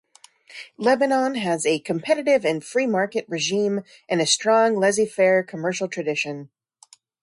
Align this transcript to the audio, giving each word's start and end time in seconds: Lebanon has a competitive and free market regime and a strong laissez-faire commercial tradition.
Lebanon 0.79 1.35
has 1.35 1.63
a 1.63 1.77
competitive 1.77 2.43
and 2.43 2.65
free 2.65 2.87
market 2.87 3.23
regime 3.27 3.81
and 4.09 4.19
a 4.19 4.25
strong 4.25 4.75
laissez-faire 4.75 5.43
commercial 5.43 5.87
tradition. 5.87 6.49